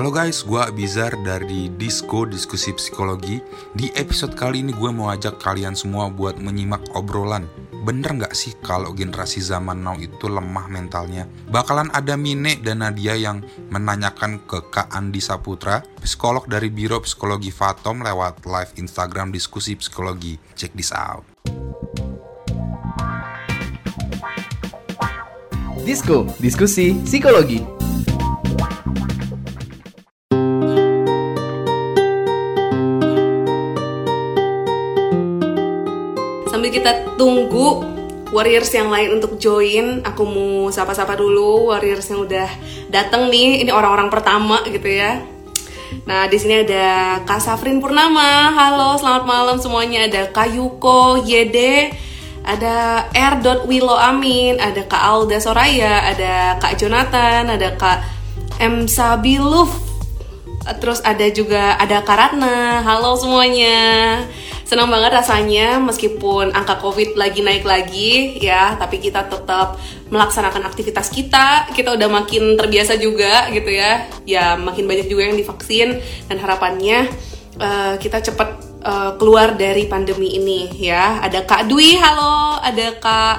[0.00, 3.36] Halo guys, gue Bizar dari Disco Diskusi Psikologi.
[3.76, 7.44] Di episode kali ini gue mau ajak kalian semua buat menyimak obrolan.
[7.84, 11.28] Bener nggak sih kalau generasi zaman now itu lemah mentalnya?
[11.52, 17.52] Bakalan ada Mine dan Nadia yang menanyakan ke Kak Andi Saputra, psikolog dari Biro Psikologi
[17.52, 20.40] Fatom lewat live Instagram Diskusi Psikologi.
[20.56, 21.28] Check this out.
[25.84, 27.79] Disko, diskusi psikologi.
[36.50, 37.86] Sambil kita tunggu
[38.34, 42.50] warriors yang lain untuk join aku mau sapa-sapa dulu warriors yang udah
[42.90, 43.62] datang nih.
[43.62, 45.22] Ini orang-orang pertama gitu ya.
[46.10, 48.50] Nah di sini ada Kak Safrin Purnama.
[48.50, 50.10] Halo selamat malam semuanya.
[50.10, 51.94] Ada Kak Yuko Yede
[52.42, 53.34] ada R.
[53.70, 58.02] Willow Amin ada Kak Alda Soraya ada Kak Jonathan ada Kak
[58.58, 59.70] M Sabiluf.
[60.82, 62.82] Terus ada juga ada Kak Ratna.
[62.82, 63.78] Halo semuanya
[64.70, 69.74] senang banget rasanya meskipun angka covid lagi naik lagi ya tapi kita tetap
[70.14, 71.66] melaksanakan aktivitas kita.
[71.74, 74.06] Kita udah makin terbiasa juga gitu ya.
[74.22, 75.98] Ya makin banyak juga yang divaksin
[76.30, 77.10] dan harapannya
[77.58, 81.18] uh, kita cepat uh, keluar dari pandemi ini ya.
[81.18, 82.62] Ada kak Dwi halo.
[82.62, 83.36] Ada kak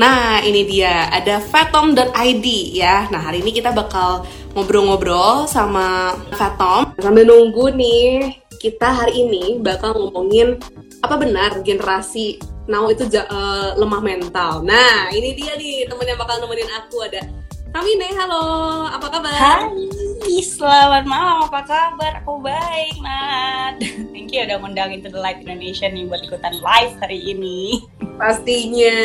[0.00, 1.12] Nah ini dia.
[1.12, 3.04] Ada fatom.id ya.
[3.12, 4.24] Nah hari ini kita bakal
[4.56, 6.96] ngobrol-ngobrol sama Fatom.
[6.96, 10.60] Sambil nunggu nih kita hari ini bakal ngomongin
[11.00, 12.36] apa benar generasi
[12.68, 14.60] now itu uh, lemah mental.
[14.60, 17.24] Nah, ini dia nih temen yang bakal nemenin aku ada
[17.70, 19.30] Kamine, halo, apa kabar?
[19.70, 22.18] Hai, selamat malam, apa kabar?
[22.18, 23.78] Aku baik, Nat.
[24.10, 27.86] Thank you udah ngundang Into the Light Indonesia nih buat ikutan live hari ini.
[28.18, 28.98] Pastinya.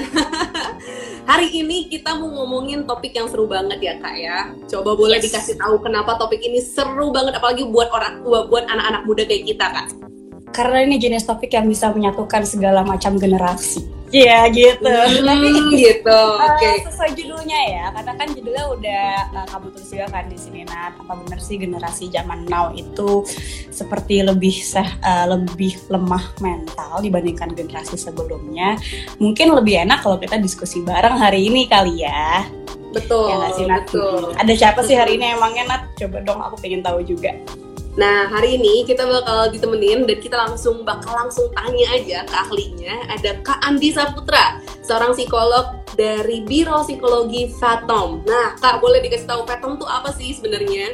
[1.26, 4.38] hari ini kita mau ngomongin topik yang seru banget ya, Kak ya.
[4.70, 5.28] Coba boleh yes.
[5.28, 9.44] dikasih tahu kenapa topik ini seru banget apalagi buat orang tua, buat anak-anak muda kayak
[9.44, 10.06] kita, Kak
[10.56, 13.95] karena ini jenis topik yang bisa menyatukan segala macam generasi.
[14.14, 14.86] Iya gitu.
[14.86, 16.14] Hmm, Tapi gitu.
[16.14, 16.58] Uh, Oke.
[16.62, 16.74] Okay.
[16.86, 20.94] Sesuai judulnya ya, karena kan judulnya udah uh, kamu tulis juga kan di sini Nat.
[21.02, 23.26] Apa benar sih generasi zaman now itu
[23.74, 28.78] seperti lebih seh, uh, lebih lemah mental dibandingkan generasi sebelumnya?
[29.18, 32.46] Mungkin lebih enak kalau kita diskusi bareng hari ini kali ya.
[32.94, 33.28] Betul.
[33.28, 33.90] Ya sih Nat?
[33.90, 34.32] Betul.
[34.38, 35.82] Ada siapa sih hari ini emangnya Nat?
[35.98, 37.34] Coba dong aku pengen tahu juga.
[37.96, 43.08] Nah, hari ini kita bakal ditemenin dan kita langsung bakal langsung tanya aja ke ahlinya.
[43.08, 48.20] Ada Kak Andi Saputra, seorang psikolog dari Biro Psikologi Fatom.
[48.28, 50.92] Nah, Kak boleh dikasih tahu Fatom tuh apa sih sebenarnya?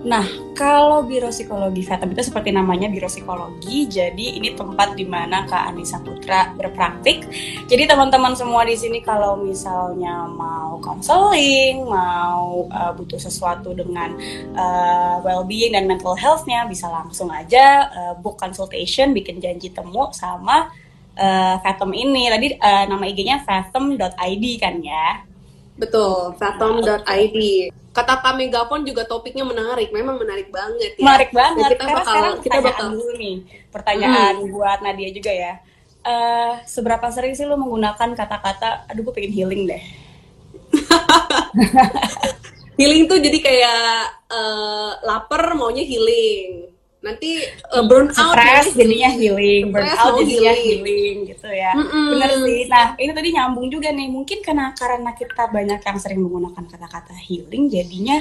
[0.00, 0.24] Nah,
[0.56, 5.68] kalau Biro Psikologi Fathom itu seperti namanya Biro Psikologi, jadi ini tempat di mana Kak
[5.68, 7.28] Anissa Putra berpraktik.
[7.68, 14.16] Jadi teman-teman semua di sini kalau misalnya mau konseling, mau uh, butuh sesuatu dengan
[14.56, 20.72] uh, well-being dan mental health-nya, bisa langsung aja uh, book consultation, bikin janji temu sama
[21.20, 22.32] uh, ini.
[22.32, 25.28] Tadi uh, nama IG-nya fathom.id kan ya?
[25.76, 27.36] Betul, fathom.id
[27.90, 31.02] kata Kak Megafon juga topiknya menarik, memang menarik banget ya.
[31.02, 31.74] Menarik banget.
[31.74, 33.36] kita bakal sekarang kita bakal dulu nih
[33.74, 34.50] pertanyaan hmm.
[34.54, 35.54] buat Nadia juga ya.
[36.00, 39.82] Uh, seberapa sering sih lo menggunakan kata-kata aduh gue pengen healing deh.
[42.80, 44.00] healing tuh jadi kayak
[44.32, 47.40] uh, lapar maunya healing nanti
[47.72, 50.84] uh, burn out stress jadinya healing burn out jadinya healing.
[50.84, 51.72] healing gitu ya.
[51.72, 52.06] Mm -mm.
[52.12, 52.60] benar sih.
[52.68, 54.08] Nah ini tadi nyambung juga nih.
[54.12, 58.20] Mungkin karena karena kita banyak yang sering menggunakan kata-kata healing jadinya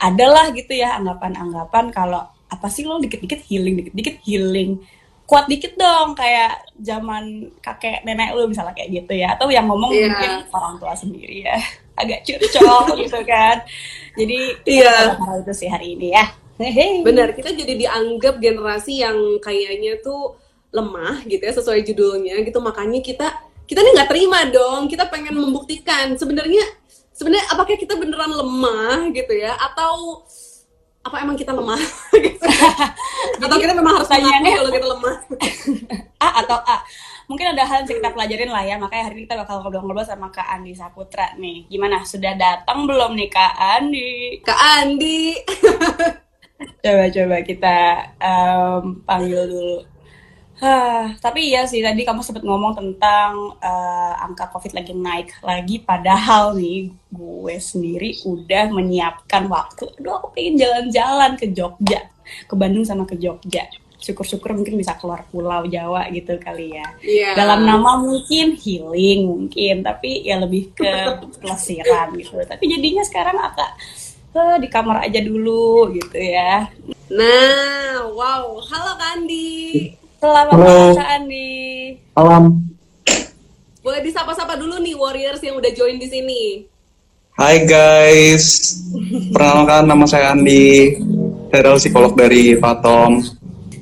[0.00, 4.80] adalah gitu ya anggapan-anggapan kalau apa sih lo dikit-dikit healing dikit-dikit healing?
[5.24, 9.36] Kuat dikit dong kayak zaman kakek nenek lo misalnya kayak gitu ya.
[9.36, 10.08] Atau yang ngomong yeah.
[10.08, 11.60] mungkin orang tua sendiri ya.
[12.00, 13.60] Agak curcol gitu kan.
[14.16, 15.12] Jadi iya.
[15.12, 15.40] yeah.
[15.44, 16.24] itu sih hari ini ya
[17.02, 20.38] Benar, kita jadi dianggap generasi yang kayaknya tuh
[20.74, 22.58] lemah gitu ya sesuai judulnya gitu.
[22.62, 23.28] Makanya kita
[23.64, 26.14] kita nih nggak terima dong kita pengen membuktikan.
[26.14, 26.62] Sebenarnya
[27.14, 29.54] sebenarnya apakah kita beneran lemah gitu ya?
[29.58, 30.22] Atau
[31.04, 31.76] apa emang kita lemah?
[32.24, 32.46] Gitu.
[33.44, 35.16] atau kita memang harus tanya kalau kita lemah?
[36.24, 36.80] A atau A?
[37.28, 38.76] Mungkin ada hal yang kita pelajarin lah ya.
[38.80, 41.68] Makanya hari ini kita bakal ngobrol-ngobrol sama Kak Andi Saputra nih.
[41.68, 42.04] Gimana?
[42.08, 44.40] Sudah datang belum nih Kak Andi?
[44.40, 45.36] Kak Andi
[46.84, 47.76] Coba-coba kita
[48.20, 49.78] um, panggil dulu.
[50.54, 55.82] Hah, tapi iya sih tadi kamu sempat ngomong tentang uh, angka COVID lagi naik lagi
[55.82, 59.90] padahal nih gue sendiri udah menyiapkan waktu.
[59.98, 62.06] Aduh aku pengen jalan-jalan ke Jogja,
[62.46, 63.66] ke Bandung sama ke Jogja.
[63.98, 66.86] Syukur-syukur mungkin bisa keluar pulau Jawa gitu kali ya.
[67.02, 67.34] Yeah.
[67.34, 70.86] Dalam nama mungkin healing mungkin, tapi ya lebih ke
[71.42, 72.38] pelesiran gitu.
[72.46, 73.74] Tapi jadinya sekarang agak
[74.34, 76.66] eh, di kamar aja dulu gitu ya.
[77.14, 78.58] Nah, wow.
[78.58, 79.94] Halo Kandi.
[80.18, 80.64] Selamat Halo.
[80.64, 81.60] malam Kak Andi.
[82.16, 82.44] Malam.
[83.84, 86.42] Boleh disapa-sapa dulu nih Warriors yang udah join di sini.
[87.36, 88.74] Hai guys.
[89.30, 90.98] Perkenalkan nama saya Andi.
[91.52, 93.20] Saya adalah psikolog dari Fatom.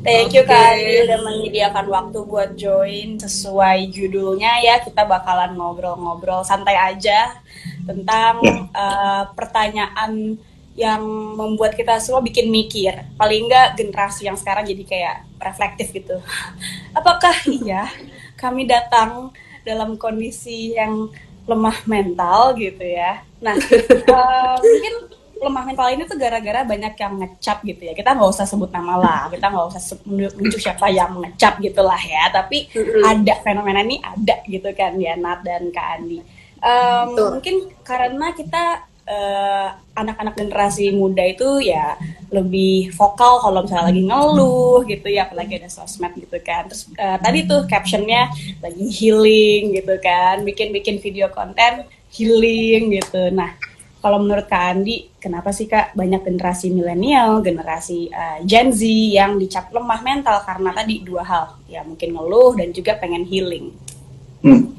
[0.02, 0.82] Thank you Kak Oke.
[0.82, 7.38] Andi udah menyediakan waktu buat join sesuai judulnya ya kita bakalan ngobrol-ngobrol santai aja
[7.86, 8.40] tentang
[8.70, 10.38] eh, pertanyaan
[10.72, 11.04] yang
[11.36, 12.96] membuat kita semua bikin mikir.
[13.20, 16.16] Paling enggak generasi yang sekarang jadi kayak reflektif gitu.
[16.98, 17.88] Apakah iya
[18.40, 19.30] kami datang
[19.62, 21.12] dalam kondisi yang
[21.44, 23.20] lemah mental gitu ya?
[23.44, 23.54] Nah,
[24.16, 24.94] eh, mungkin
[25.42, 27.92] lemah mental ini tuh gara-gara banyak yang ngecap gitu ya.
[27.92, 32.30] Kita nggak usah sebut nama lah, kita nggak usah menunjuk siapa yang ngecap gitulah ya.
[32.30, 32.70] Tapi
[33.02, 36.41] ada fenomena ini ada gitu kan ya Nat dan Kak Andi.
[36.62, 37.28] Betul.
[37.34, 38.64] mungkin karena kita
[39.02, 39.68] eh,
[39.98, 41.98] anak-anak generasi muda itu ya
[42.30, 47.18] lebih vokal kalau misalnya lagi ngeluh gitu ya apalagi ada sosmed gitu kan terus eh,
[47.18, 48.30] tadi tuh captionnya
[48.62, 53.52] lagi healing gitu kan bikin-bikin video konten healing gitu nah
[54.02, 59.34] kalau menurut Kak Andi kenapa sih Kak banyak generasi milenial generasi eh, Gen Z yang
[59.36, 63.74] dicap lemah mental karena tadi dua hal ya mungkin ngeluh dan juga pengen healing
[64.42, 64.74] Hmm.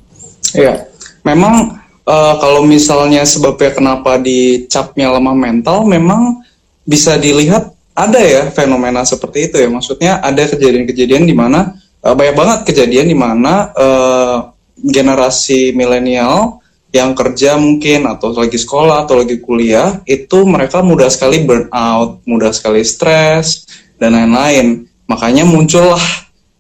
[0.51, 0.91] Iya.
[1.23, 6.43] Memang eh, kalau misalnya sebabnya kenapa dicapnya lemah mental, memang
[6.83, 9.69] bisa dilihat ada ya fenomena seperti itu ya.
[9.71, 14.37] Maksudnya ada kejadian-kejadian di mana eh, banyak banget kejadian di mana eh,
[14.83, 16.59] generasi milenial
[16.93, 22.21] yang kerja mungkin atau lagi sekolah atau lagi kuliah itu mereka mudah sekali burn out,
[22.29, 23.65] mudah sekali stres
[23.97, 24.85] dan lain-lain.
[25.09, 26.03] Makanya muncullah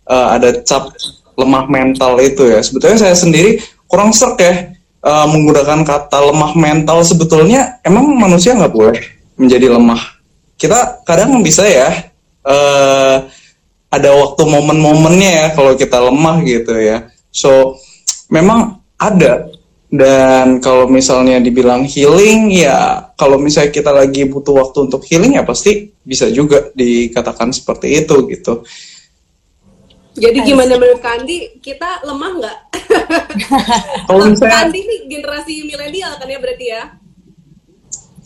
[0.09, 0.93] eh, ada cap
[1.37, 2.61] lemah mental itu ya.
[2.61, 3.61] Sebetulnya saya sendiri
[3.93, 4.73] kurang serk ya
[5.05, 7.05] eh, menggunakan kata lemah mental.
[7.05, 8.97] Sebetulnya emang manusia nggak boleh
[9.37, 10.01] menjadi lemah.
[10.57, 12.09] Kita kadang bisa ya
[12.41, 13.17] eh,
[13.93, 17.13] ada waktu momen-momennya ya kalau kita lemah gitu ya.
[17.29, 17.77] So
[18.33, 19.53] memang ada
[19.93, 25.45] dan kalau misalnya dibilang healing ya kalau misalnya kita lagi butuh waktu untuk healing ya
[25.45, 28.65] pasti bisa juga dikatakan seperti itu gitu.
[30.13, 31.57] Jadi gimana menurut Kandi?
[31.57, 32.57] Kita lemah nggak?
[34.07, 36.83] Kalau misalnya Kandi nih generasi milenial kan ya berarti ya?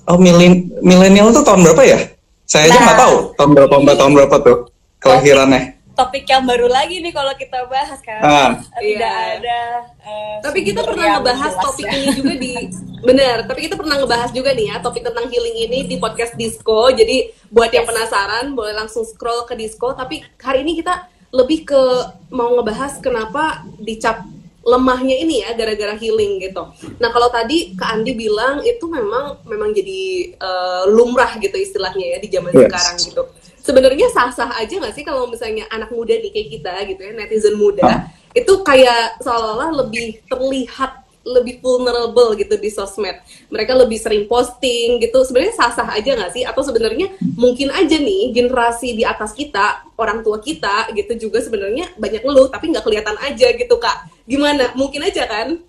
[0.03, 1.99] Oh, milen- milenial itu tahun berapa ya?
[2.43, 4.57] Saya aja Nah, nggak tahu tahun berapa ini- tahun berapa tuh
[4.99, 5.63] kelahirannya.
[5.93, 8.51] topik yang baru lagi nih kalau kita bahas karena Ah.
[8.77, 9.33] tidak Iya.
[9.35, 9.59] ada
[9.99, 11.91] eh, Tapi kita pernah ngebahas jelas topik ya.
[11.91, 12.53] ini juga di
[13.09, 13.37] benar.
[13.43, 16.93] Tapi kita pernah ngebahas juga nih ya topik tentang healing ini di podcast Disco.
[16.93, 17.17] Jadi
[17.49, 19.89] buat yang penasaran boleh langsung scroll ke Disco.
[19.91, 20.93] Tapi hari ini kita
[21.29, 21.81] lebih ke
[22.29, 24.23] mau ngebahas kenapa dicap
[24.61, 26.59] lemahnya ini ya gara-gara healing gitu.
[26.99, 30.01] Nah kalau tadi Kak Andi bilang itu memang memang jadi
[30.35, 32.63] eh, lumrah gitu istilahnya ya di zaman Yes.
[32.67, 33.23] sekarang gitu.
[33.63, 37.55] Sebenarnya sah-sah aja nggak sih kalau misalnya anak muda nih kayak kita gitu ya netizen
[37.55, 37.99] muda Ah.
[38.31, 43.19] itu kayak seolah-olah lebih terlihat lebih vulnerable gitu di sosmed.
[43.51, 45.23] Mereka lebih sering posting gitu.
[45.27, 46.43] Sebenarnya sah-sah aja nggak sih?
[46.47, 51.91] Atau sebenarnya mungkin aja nih generasi di atas kita, orang tua kita gitu juga sebenarnya
[51.99, 54.07] banyak ngeluh tapi nggak kelihatan aja gitu kak.
[54.23, 54.71] Gimana?
[54.79, 55.59] Mungkin aja kan?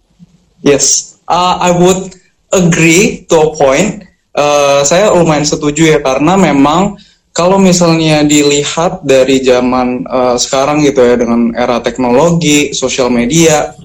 [0.63, 2.15] Yes, uh, I would
[2.55, 4.07] agree to a point.
[4.35, 6.95] Uh, saya lumayan setuju ya karena memang
[7.39, 13.79] kalau misalnya dilihat dari zaman uh, sekarang gitu ya dengan era teknologi, sosial media,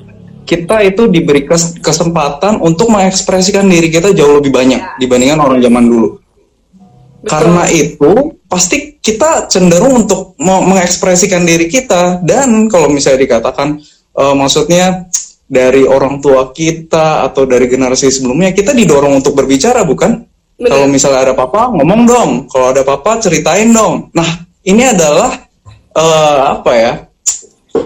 [0.44, 4.94] kita itu diberi kes- kesempatan untuk mengekspresikan diri kita jauh lebih banyak Ya.
[5.00, 6.10] dibandingkan orang zaman dulu.
[7.24, 7.30] Betul.
[7.32, 8.12] Karena itu
[8.52, 13.80] pasti kita cenderung untuk mengekspresikan diri kita dan kalau misalnya dikatakan
[14.14, 15.08] eh, maksudnya
[15.48, 20.20] dari orang tua kita atau dari generasi sebelumnya kita didorong untuk berbicara bukan?
[20.60, 20.70] Benar.
[20.70, 24.12] Kalau misalnya ada apa-apa ngomong dong, kalau ada apa-apa ceritain dong.
[24.14, 24.28] Nah
[24.68, 25.32] ini adalah
[25.96, 26.94] eh, apa ya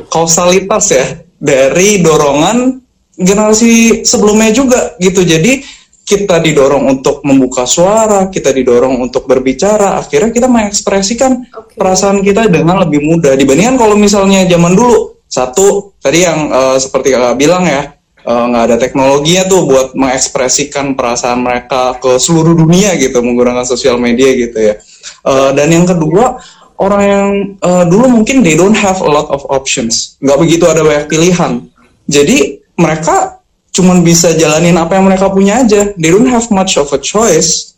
[0.10, 1.06] kausalitas ya
[1.38, 2.82] dari dorongan
[3.18, 5.26] generasi sebelumnya juga gitu.
[5.26, 5.62] Jadi
[6.08, 11.76] kita didorong untuk membuka suara, kita didorong untuk berbicara, akhirnya kita mengekspresikan Oke.
[11.76, 15.20] perasaan kita dengan lebih mudah dibandingkan kalau misalnya zaman dulu.
[15.28, 17.92] Satu, tadi yang eh, seperti kakak bilang ya,
[18.24, 24.00] eh, nggak ada teknologinya tuh buat mengekspresikan perasaan mereka ke seluruh dunia gitu menggunakan sosial
[24.00, 24.80] media gitu ya.
[25.28, 26.40] Eh, dan yang kedua,
[26.78, 27.28] orang yang
[27.60, 31.66] eh, dulu mungkin they don't have a lot of options, nggak begitu ada banyak pilihan.
[32.08, 33.42] Jadi mereka
[33.74, 35.92] cuman bisa jalanin apa yang mereka punya aja.
[35.98, 37.76] They don't have much of a choice.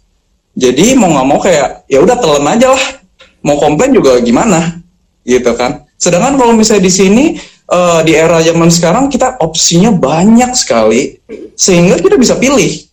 [0.53, 2.85] Jadi mau nggak mau kayak ya udah telan aja lah.
[3.39, 4.83] Mau komplain juga gimana,
[5.23, 5.87] gitu kan.
[5.95, 7.25] Sedangkan kalau misalnya di sini
[7.71, 11.15] eh, di era zaman sekarang kita opsinya banyak sekali,
[11.55, 12.87] sehingga kita bisa pilih.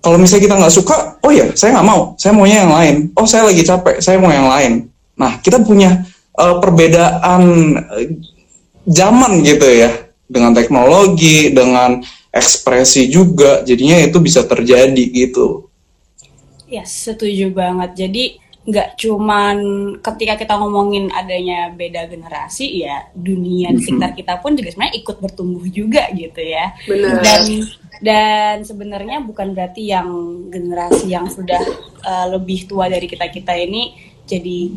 [0.00, 3.22] Kalau misalnya kita nggak suka, oh ya saya nggak mau saya maunya yang lain oh
[3.22, 4.89] saya lagi capek saya mau yang lain
[5.20, 6.08] nah kita punya
[6.40, 7.42] uh, perbedaan
[7.76, 8.08] uh,
[8.88, 10.08] zaman gitu ya.
[10.30, 11.98] Dengan teknologi dengan
[12.30, 15.66] ekspresi juga jadinya itu bisa terjadi gitu.
[16.70, 17.98] Ya setuju banget.
[17.98, 18.24] Jadi
[18.60, 19.56] nggak cuman
[19.98, 25.16] ketika kita ngomongin adanya beda generasi ya dunia di sekitar kita pun juga sebenarnya ikut
[25.18, 26.70] bertumbuh juga gitu ya.
[26.86, 27.18] Benar.
[27.26, 27.44] dan
[28.00, 30.08] dan sebenarnya bukan berarti yang
[30.52, 31.58] generasi yang sudah
[32.06, 33.96] uh, lebih tua dari kita kita ini
[34.30, 34.70] jadi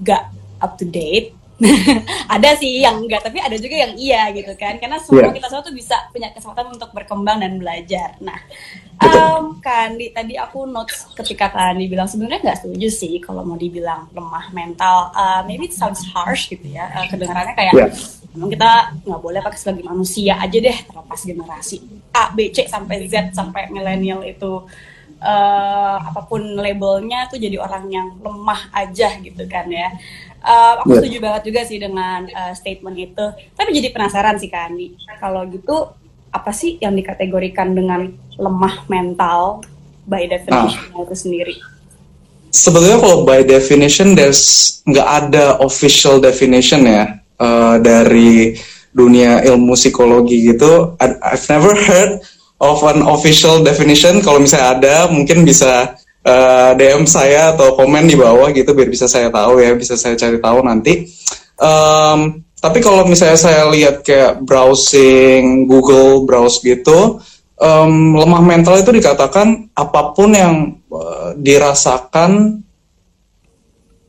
[0.00, 0.22] nggak
[0.64, 1.36] up to date.
[2.34, 4.74] Ada sih yang enggak tapi ada juga yang iya gitu kan.
[4.82, 5.38] Karena semua Yeah.
[5.38, 8.18] kita semua tuh bisa punya kesempatan untuk berkembang dan belajar.
[8.18, 8.42] Nah
[8.98, 14.10] um, Kandi tadi aku notes ketika Kandi bilang sebenarnya nggak setuju sih kalau mau dibilang
[14.10, 15.14] lemah mental.
[15.14, 17.90] Uh, maybe it sounds harsh gitu ya Uh, kedengarannya kayak Yeah.
[18.34, 18.70] memang kita
[19.06, 23.70] nggak boleh pakai sebagai manusia aja deh terlepas generasi A B C sampai Z sampai
[23.70, 24.66] milenial itu
[25.20, 29.92] eh, apa pun labelnya tuh jadi orang yang lemah aja gitu kan ya.
[30.44, 30.96] Eh, aku Iya.
[31.00, 33.24] setuju banget juga sih dengan eh, statement itu.
[33.56, 35.88] Tapi jadi penasaran sih Kandi, kalau gitu
[36.34, 39.62] apa sih yang dikategorikan dengan lemah mental
[40.04, 41.56] by definition itu sendiri?
[42.54, 48.54] sebetulnya kalau by definition there's nggak ada official definition ya uh, dari
[48.94, 50.94] dunia ilmu psikologi gitu.
[51.02, 52.22] I've never heard
[52.60, 54.22] of an official definition.
[54.22, 55.94] Kalau misalnya ada, mungkin bisa
[56.24, 60.14] uh, DM saya atau komen di bawah gitu biar bisa saya tahu ya, bisa saya
[60.14, 61.08] cari tahu nanti.
[61.58, 67.20] Um, tapi kalau misalnya saya lihat kayak browsing Google browse gitu,
[67.60, 72.64] um, lemah mental itu dikatakan apa pun yang uh, dirasakan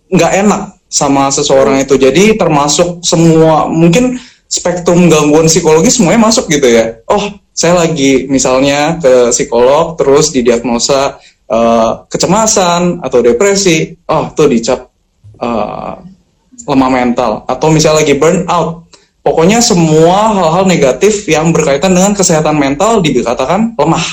[0.07, 1.99] nggak enak sama seseorang itu.
[1.99, 4.15] Jadi termasuk semua mungkin
[4.55, 7.03] spektrum gangguan psikologi semuanya masuk gitu ya.
[7.11, 11.19] Oh, saya lagi misalnya ke psikolog terus didiagnosa
[11.51, 13.91] eh, kecemasan atau depresi.
[14.07, 14.87] Oh, tuh dicap
[15.43, 15.93] eh,
[16.65, 18.87] lemah mental atau misalnya lagi burn out.
[19.25, 24.05] Pokoknya semua hal-hal negatif yang berkaitan dengan kesehatan mental dikatakan lemah.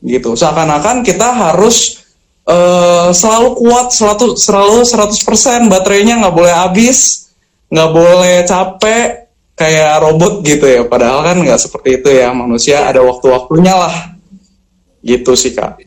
[0.00, 0.32] Gitu.
[0.32, 2.00] Seakan-akan kita harus
[2.48, 7.19] eh, selalu kuat, selalu selalu 100% baterainya nggak boleh habis,
[7.70, 10.82] nggak boleh capek kayak robot gitu ya.
[10.84, 13.94] Padahal kan nggak seperti itu ya manusia ada waktu-waktunya lah.
[15.00, 15.78] Gitu sih kak.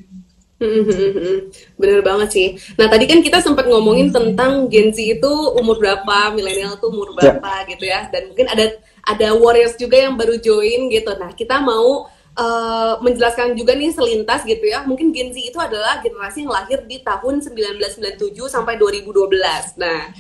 [1.81, 2.47] Bener banget sih.
[2.79, 7.11] Nah tadi kan kita sempat ngomongin tentang Gen Z itu umur berapa, milenial tuh umur
[7.17, 8.07] berapa gitu ya.
[8.07, 11.11] Dan mungkin ada ada warriors juga yang baru join gitu.
[11.19, 12.07] Nah kita mau
[12.39, 14.87] eh, menjelaskan juga nih selintas gitu ya.
[14.87, 19.35] Mungkin Gen Z itu adalah generasi yang lahir di tahun 1997 sampai 2012.
[19.81, 20.15] Nah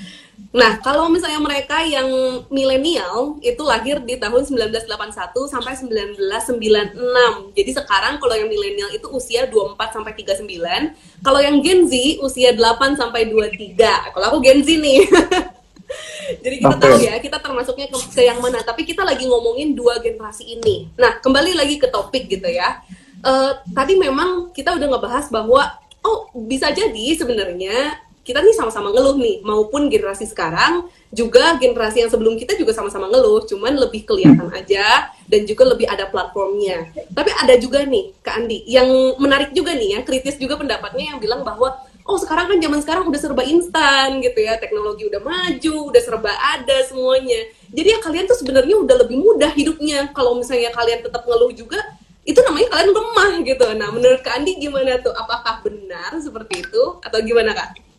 [0.53, 2.05] Nah, kalau misalnya mereka yang
[2.53, 7.57] milenial itu lahir di tahun 1981 sampai 1996.
[7.57, 10.93] Jadi sekarang kalau yang milenial itu usia 24 sampai 39,
[11.25, 14.13] kalau yang Gen Z usia 8 sampai 23.
[14.13, 15.01] Kalau aku Gen Z nih.
[16.45, 16.81] Jadi kita Oke.
[16.81, 18.61] tahu ya, kita termasuknya ke, ke yang mana.
[18.61, 20.89] Tapi kita lagi ngomongin dua generasi ini.
[20.97, 22.81] Nah, kembali lagi ke topik gitu ya.
[23.23, 25.63] Eh, tadi memang kita udah ngebahas bahwa
[26.03, 32.11] oh bisa jadi sebenarnya kita nih sama-sama ngeluh nih, maupun generasi sekarang juga generasi yang
[32.11, 36.87] sebelum kita juga sama-sama ngeluh, cuman lebih kelihatan aja dan juga lebih ada platformnya.
[37.11, 38.87] Tapi ada juga nih, Kak Andi, yang
[39.19, 41.75] menarik juga nih ya, kritis juga pendapatnya yang bilang bahwa
[42.07, 46.31] oh sekarang kan zaman sekarang udah serba instan gitu ya, teknologi udah maju, udah serba
[46.31, 47.51] ada semuanya.
[47.75, 50.11] Jadi ya kalian tuh sebenarnya udah lebih mudah hidupnya.
[50.15, 51.79] Kalau misalnya kalian tetap ngeluh juga,
[52.23, 53.65] itu namanya kalian lemah gitu.
[53.75, 55.11] Nah, menurut Kak Andi gimana tuh?
[55.11, 57.92] Apakah benar seperti itu atau gimana Kak?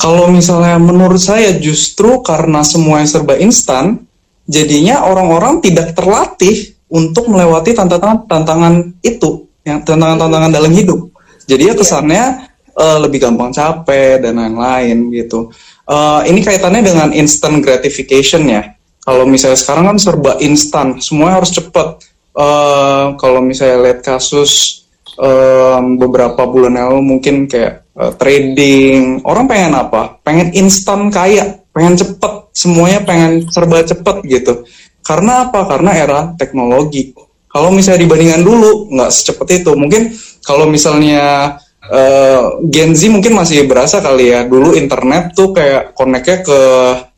[0.00, 4.00] Kalau misalnya menurut saya justru karena semuanya serba instan,
[4.48, 11.12] jadinya orang-orang tidak terlatih untuk melewati tantangan-tantangan itu, yang tantangan-tantangan dalam hidup.
[11.44, 15.52] Jadi ya kesannya eh, lebih gampang capek dan lain-lain gitu.
[15.84, 18.72] Eh, ini kaitannya dengan instant gratification ya.
[19.04, 22.00] Kalau misalnya sekarang kan serba instan, semuanya harus cepat.
[22.32, 24.80] Eh, kalau misalnya lihat kasus
[25.20, 29.20] em, beberapa bulan yang lalu mungkin kayak eh, trading.
[29.22, 30.18] Orang pengen apa?
[30.24, 32.32] Pengen instan kaya pengen cepet.
[32.56, 34.64] Semuanya pengen serba cepet gitu.
[35.04, 35.68] Karena apa?
[35.68, 37.12] Karena era teknologi.
[37.50, 39.70] Kalau misalnya dibandingkan dulu nggak secepat itu.
[39.76, 40.10] Mungkin
[40.42, 44.48] kalau misalnya eh, Gen Z mungkin masih berasa kali ya.
[44.48, 46.60] Dulu internet tuh kayak connect-nya ke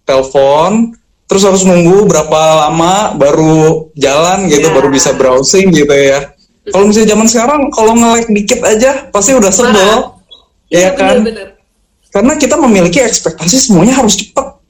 [0.03, 0.93] telepon
[1.31, 4.75] terus harus nunggu berapa lama baru jalan gitu Ya.
[4.77, 6.29] baru bisa browsing gitu ya
[6.71, 10.03] kalau misalnya zaman sekarang kalau nge-lag dikit aja pasti udah sebel Marah.
[10.71, 11.59] ya kan bener-bener.
[12.15, 14.63] karena kita memiliki ekspektasi semuanya harus cepat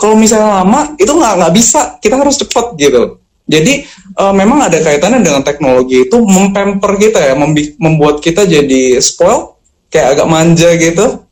[0.00, 3.84] kalau misalnya lama itu nggak nggak bisa kita harus cepat gitu Jadi
[4.16, 7.36] uh, memang ada kaitannya dengan teknologi itu mempemper kita ya,
[7.76, 9.60] membuat kita jadi spoil,
[9.92, 11.28] kayak agak manja gitu,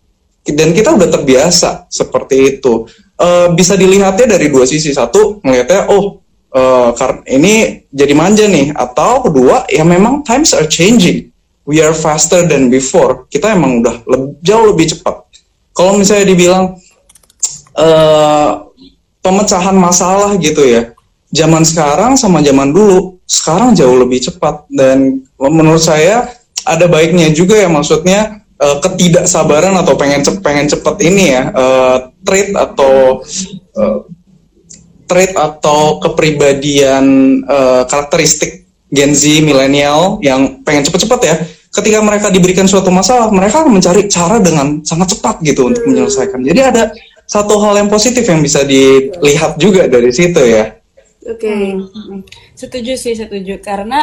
[0.52, 2.84] dan kita udah terbiasa seperti itu.
[3.16, 4.92] Uh, bisa dilihatnya dari dua sisi.
[4.92, 6.20] Satu melihatnya, oh
[6.52, 6.92] uh,
[7.28, 11.28] ini jadi manja nih, atau kedua ya memang times are changing.
[11.62, 13.30] We are faster than before.
[13.30, 15.22] Kita emang udah le jauh lebih cepat.
[15.72, 16.74] Kalau misalnya dibilang
[17.78, 18.50] uh,
[19.22, 20.92] pemecahan masalah gitu ya
[21.32, 26.28] zaman sekarang sama zaman dulu sekarang jauh lebih cepat dan menurut saya
[26.68, 31.96] ada baiknya juga ya maksudnya uh, ketidaksabaran atau pengen cep pengen cepet ini ya uh,
[32.22, 33.24] trait atau
[33.80, 33.98] uh,
[35.12, 37.04] trait atau kepribadian
[37.44, 41.36] uh, karakteristik Gen Z milenial yang pengen cepet-cepet ya
[41.72, 46.72] ketika mereka diberikan suatu masalah mereka mencari cara dengan sangat cepat gitu untuk menyelesaikan jadi
[46.72, 46.82] ada
[47.28, 50.82] satu hal yang positif yang bisa dilihat juga dari situ ya
[51.22, 51.46] Oke.
[51.46, 51.70] Okay.
[51.70, 52.20] Hmm, hmm.
[52.58, 53.62] Setuju sih, setuju.
[53.62, 54.02] Karena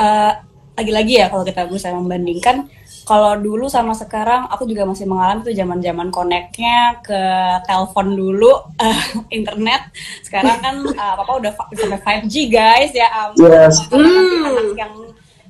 [0.00, 0.32] eh,
[0.78, 2.70] lagi-lagi ya kalau kita bisa membandingkan
[3.08, 7.20] kalau dulu sama sekarang aku juga masih mengalami tuh zaman-zaman koneknya ke
[7.64, 9.04] telepon dulu uh,
[9.38, 9.88] internet
[10.20, 13.80] sekarang kan uh, papa udah sampai 5G guys ya um, yes.
[13.88, 14.76] mm.
[14.76, 14.92] yang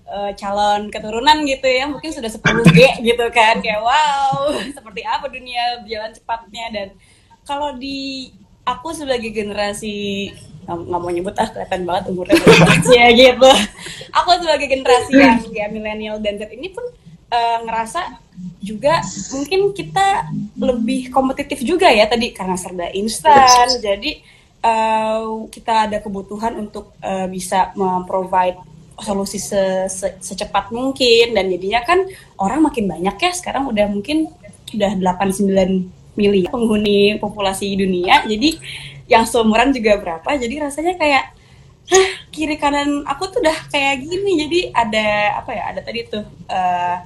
[0.07, 2.79] uh, calon keturunan gitu ya mungkin sudah 10G
[3.11, 6.89] gitu kan kayak wow seperti apa dunia berjalan cepatnya dan
[7.43, 8.31] kalau di
[8.63, 10.31] aku sebagai generasi
[10.69, 12.37] nggak mau nyebut ah kelihatan banget umurnya
[12.93, 13.51] ya gitu
[14.13, 16.85] aku sebagai generasi yang ya milenial dan Z ini pun
[17.33, 18.21] uh, ngerasa
[18.63, 19.03] juga
[19.35, 23.67] mungkin kita lebih kompetitif juga ya tadi karena serba instan.
[23.79, 24.23] Jadi
[24.63, 28.59] uh, kita ada kebutuhan untuk uh, bisa memprovide
[28.99, 31.35] solusi se -se secepat mungkin.
[31.35, 32.03] Dan jadinya kan
[32.39, 34.31] orang makin banyak ya sekarang udah mungkin
[34.75, 38.27] udah 89 miliar penghuni populasi dunia.
[38.27, 38.59] Jadi
[39.09, 40.31] yang seumuran juga berapa?
[40.37, 41.39] Jadi rasanya kayak
[41.89, 44.45] Hah, kiri kanan aku tuh udah kayak gini.
[44.45, 46.21] Jadi ada apa ya ada tadi tuh
[46.53, 46.97] uh,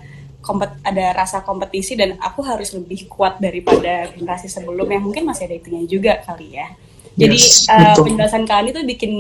[0.43, 5.57] kompet ada rasa kompetisi dan aku harus lebih kuat daripada generasi sebelumnya mungkin masih ada
[5.57, 6.67] itunya juga kali ya.
[7.13, 9.13] Jadi yes, uh, penjelasan kalian itu bikin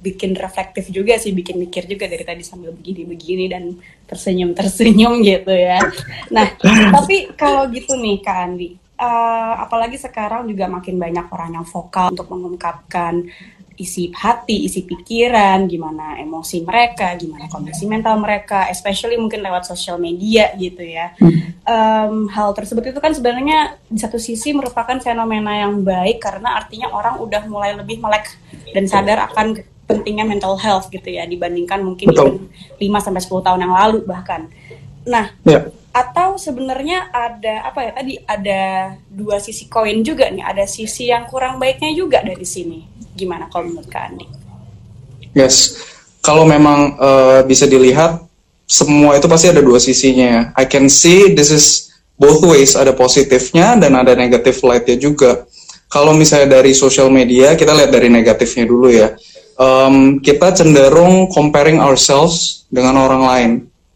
[0.00, 3.76] bikin reflektif juga sih bikin mikir juga dari tadi sambil begini-begini dan
[4.08, 5.76] tersenyum-tersenyum gitu ya.
[6.32, 6.56] Nah
[6.96, 12.14] tapi kalau gitu nih Kak Andi uh, apalagi sekarang juga makin banyak orang yang vokal
[12.14, 13.28] untuk mengungkapkan
[13.74, 19.98] isi hati, isi pikiran, gimana emosi mereka, gimana kondisi mental mereka, especially mungkin lewat sosial
[19.98, 21.14] media gitu ya.
[21.64, 26.92] Um, hal tersebut itu kan sebenarnya di satu sisi merupakan fenomena yang baik karena artinya
[26.94, 28.30] orang udah mulai lebih melek
[28.70, 33.74] dan sadar akan pentingnya mental health gitu ya dibandingkan mungkin 5 sampai 10 tahun yang
[33.74, 34.48] lalu bahkan.
[35.04, 38.62] Nah, yeah atau sebenarnya ada apa ya tadi ada
[39.06, 42.82] dua sisi koin juga nih ada sisi yang kurang baiknya juga dari sini
[43.14, 44.26] gimana kalau menurut Kak Andi?
[45.38, 45.78] Yes,
[46.18, 48.26] kalau memang uh, bisa dilihat
[48.66, 50.50] semua itu pasti ada dua sisinya.
[50.58, 55.46] I can see this is both ways ada positifnya dan ada negatif lightnya juga.
[55.86, 59.14] Kalau misalnya dari social media kita lihat dari negatifnya dulu ya.
[59.54, 63.50] Um, kita cenderung comparing ourselves dengan orang lain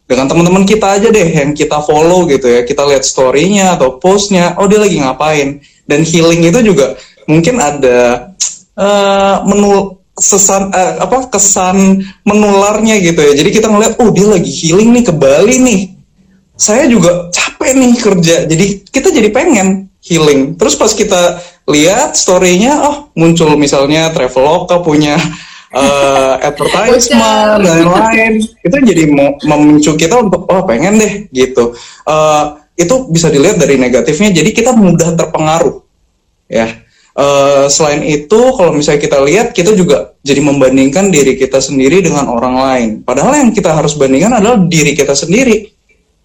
[0.08, 2.64] dengan teman-teman kita aja deh yang kita follow gitu ya.
[2.64, 5.60] Kita lihat storynya atau postnya oh dia lagi ngapain.
[5.84, 6.96] Dan healing itu juga
[7.28, 8.32] mungkin ada
[8.72, 13.32] uh, menu sesan uh, apa kesan menularnya gitu ya.
[13.36, 15.80] Jadi kita ngeliat oh dia lagi healing nih ke Bali nih.
[16.56, 18.36] Saya juga capek nih kerja.
[18.48, 20.56] Jadi kita jadi pengen healing.
[20.56, 25.20] Terus pas kita lihat storynya oh muncul misalnya Traveloka punya
[25.74, 28.32] uh, advertisement dan lain-lain.
[28.64, 29.04] Itu jadi
[29.44, 31.76] memicu kita untuk oh pengen deh gitu.
[32.08, 34.30] Uh, itu bisa dilihat dari negatifnya.
[34.30, 35.82] Jadi kita mudah terpengaruh
[36.48, 36.68] ya.
[37.18, 42.30] Uh, selain itu kalau misalnya kita lihat kita juga jadi membandingkan diri kita sendiri dengan
[42.30, 42.88] orang lain.
[43.02, 45.74] Padahal yang kita harus bandingkan adalah diri kita sendiri.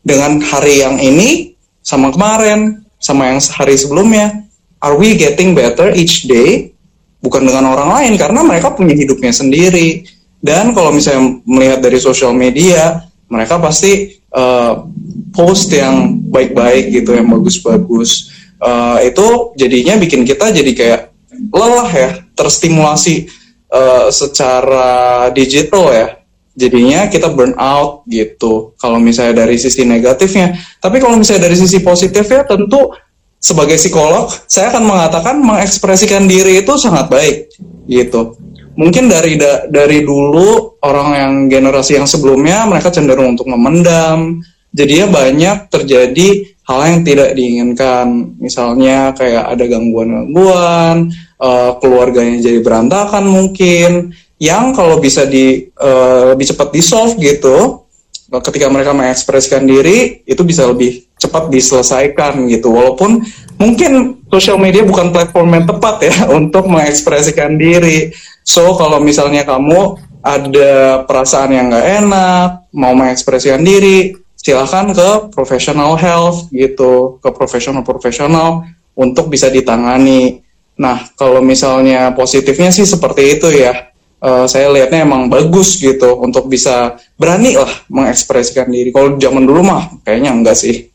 [0.03, 4.47] Dengan hari yang ini sama kemarin sama yang hari sebelumnya
[4.83, 6.72] are we getting better each day
[7.23, 10.03] bukan dengan orang lain karena mereka punya hidupnya sendiri.
[10.43, 14.83] Dan kalau misalnya melihat dari sosial media mereka pasti uh,
[15.31, 18.29] post yang baik-baik gitu yang bagus-bagus.
[18.59, 21.01] Uh, itu jadinya bikin kita jadi kayak
[21.51, 23.31] lelah ya terstimulasi
[23.71, 26.07] uh, secara digital ya.
[26.53, 30.53] Jadinya kita burn out gitu kalau misalnya dari sisi negatifnya.
[30.77, 32.93] Tapi kalau misalnya dari sisi positifnya tentu
[33.43, 37.51] sebagai psikolog, saya akan mengatakan mengekspresikan diri itu sangat baik,
[37.91, 38.39] gitu.
[38.79, 44.39] Mungkin dari da, dari dulu orang yang generasi yang sebelumnya mereka cenderung untuk memendam,
[44.71, 46.27] jadinya banyak terjadi
[46.63, 51.11] hal yang tidak diinginkan, misalnya kayak ada gangguan-gangguan,
[51.43, 57.82] uh, keluarganya jadi berantakan mungkin, yang kalau bisa di uh, lebih cepat di solve gitu
[58.41, 62.73] ketika mereka mengekspresikan diri itu bisa lebih cepat diselesaikan gitu.
[62.73, 63.21] Walaupun
[63.61, 68.09] mungkin sosial media bukan platform yang tepat ya untuk mengekspresikan diri.
[68.41, 75.95] So kalau misalnya kamu ada perasaan yang nggak enak mau mengekspresikan diri silahkan ke professional
[75.95, 80.43] health gitu ke profesional profesional untuk bisa ditangani.
[80.79, 83.92] Nah kalau misalnya positifnya sih seperti itu ya
[84.23, 88.95] uh, saya lihatnya emang bagus gitu untuk bisa berani lah mengekspresikan diri.
[88.95, 90.87] Kalau zaman dulu mah kayaknya enggak sih.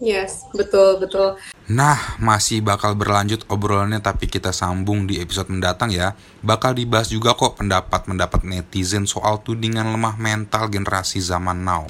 [0.00, 1.36] Yes, betul betul.
[1.68, 6.16] Nah, masih bakal berlanjut obrolannya tapi kita sambung di episode mendatang ya.
[6.40, 11.84] Bakal dibahas juga kok pendapat-pendapat netizen soal tudingan lemah mental generasi zaman now.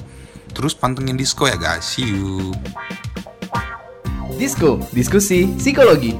[0.51, 1.87] Terus pantengin Disco ya guys.
[1.87, 2.51] See you.
[4.35, 6.19] Disco, diskusi psikologi.